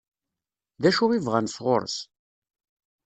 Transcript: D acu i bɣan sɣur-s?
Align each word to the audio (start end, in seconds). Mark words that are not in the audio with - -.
D 0.81 0.83
acu 0.89 1.05
i 1.17 1.19
bɣan 1.25 1.47
sɣur-s? 1.49 1.97